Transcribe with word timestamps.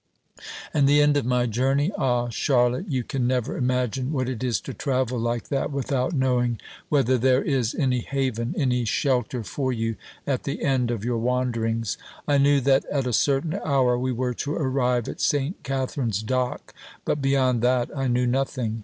And 0.73 0.89
the 0.89 0.99
end 0.99 1.15
of 1.15 1.27
my 1.27 1.45
journey? 1.45 1.91
Ah, 1.95 2.29
Charlotte, 2.29 2.87
you 2.89 3.03
can 3.03 3.27
never 3.27 3.55
imagine 3.55 4.11
what 4.11 4.27
it 4.27 4.43
is 4.43 4.59
to 4.61 4.73
travel 4.73 5.19
like 5.19 5.49
that, 5.49 5.71
without 5.71 6.11
knowing 6.13 6.59
whether 6.89 7.19
there 7.19 7.43
is 7.43 7.75
any 7.75 7.99
haven, 7.99 8.55
any 8.57 8.83
shelter 8.83 9.43
for 9.43 9.71
you 9.71 9.97
at 10.25 10.41
the 10.41 10.63
end 10.63 10.89
of 10.89 11.05
your 11.05 11.19
wanderings! 11.19 11.99
I 12.27 12.39
knew 12.39 12.61
that 12.61 12.83
at 12.85 13.05
a 13.05 13.13
certain 13.13 13.59
hour 13.63 13.95
we 13.95 14.11
were 14.11 14.33
to 14.33 14.55
arrive 14.55 15.07
at 15.07 15.21
St. 15.21 15.61
Katharine's 15.61 16.23
Dock, 16.23 16.73
but 17.05 17.21
beyond 17.21 17.61
that 17.61 17.95
I 17.95 18.07
knew 18.07 18.25
nothing. 18.25 18.79